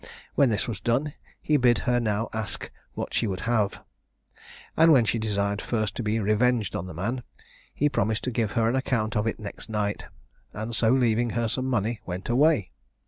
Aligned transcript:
When 0.33 0.49
this 0.49 0.67
was 0.67 0.81
done, 0.81 1.13
he 1.43 1.57
bid 1.57 1.77
her 1.85 1.99
now 1.99 2.29
ask 2.33 2.71
what 2.95 3.13
she 3.13 3.27
would 3.27 3.41
have. 3.41 3.83
And 4.75 4.91
when 4.91 5.05
she 5.05 5.19
desired 5.19 5.61
first 5.61 5.95
to 5.95 6.01
be 6.01 6.19
revenged 6.19 6.75
on 6.75 6.87
the 6.87 6.93
man, 6.95 7.21
he 7.71 7.87
promised 7.87 8.23
to 8.23 8.31
give 8.31 8.53
her 8.53 8.67
an 8.67 8.75
account 8.75 9.15
of 9.15 9.27
it 9.27 9.39
next 9.39 9.69
night, 9.69 10.07
and 10.53 10.75
so 10.75 10.89
leaving 10.89 11.29
her 11.37 11.47
some 11.47 11.65
money 11.67 12.01
went 12.07 12.29
away. 12.29 12.71